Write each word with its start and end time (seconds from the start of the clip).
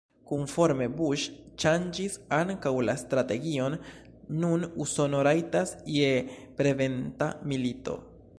Konforme 0.29 0.85
Bush 0.99 1.25
ŝanĝis 1.63 2.15
ankaŭ 2.37 2.71
la 2.87 2.95
strategion: 3.03 3.77
nun 4.41 4.67
Usono 4.87 5.21
rajtas 5.29 5.75
je 5.99 6.11
preventa 6.63 7.31
milito. 7.53 8.01